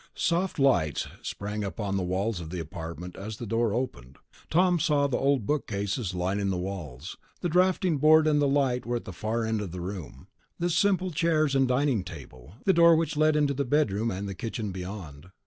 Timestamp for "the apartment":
2.49-3.15